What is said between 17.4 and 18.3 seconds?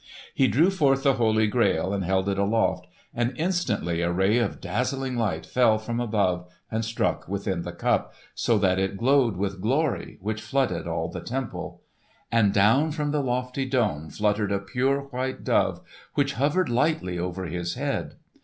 his head.